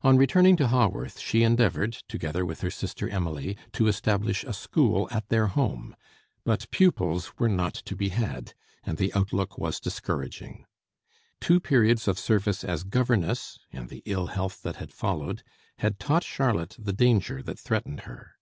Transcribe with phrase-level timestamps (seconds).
[0.00, 5.06] On returning to Haworth, she endeavored, together with her sister Emily, to establish a school
[5.10, 5.94] at their home.
[6.46, 8.54] But pupils were not to be had,
[8.84, 10.64] and the outlook was discouraging.
[11.42, 15.42] Two periods of service as governess, and the ill health that had followed,
[15.80, 18.36] had taught Charlotte the danger that threatened her.